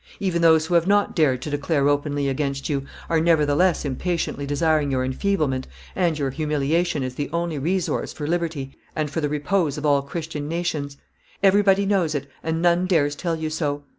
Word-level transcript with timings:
Even 0.19 0.41
those 0.41 0.65
who 0.65 0.73
have 0.73 0.87
not 0.87 1.15
dared 1.15 1.43
to 1.43 1.51
declare 1.51 1.87
openly 1.87 2.27
against 2.27 2.69
you 2.69 2.83
are 3.07 3.19
nevertheless 3.21 3.85
impatiently 3.85 4.47
desiring 4.47 4.89
your 4.89 5.03
enfeeblement 5.05 5.67
and 5.95 6.17
your 6.17 6.31
humiliation 6.31 7.03
as 7.03 7.13
the 7.13 7.29
only 7.31 7.59
resource 7.59 8.11
for 8.11 8.25
liberty 8.25 8.75
and 8.95 9.11
for 9.11 9.21
the 9.21 9.29
repose 9.29 9.77
of 9.77 9.85
all 9.85 10.01
Christian 10.01 10.47
nations. 10.47 10.97
Everybody 11.43 11.85
knows 11.85 12.15
it, 12.15 12.25
and 12.41 12.63
none 12.63 12.87
dares 12.87 13.13
tell 13.15 13.35
you 13.35 13.51
so. 13.51 13.83